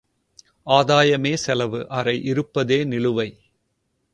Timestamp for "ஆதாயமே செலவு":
0.67-1.85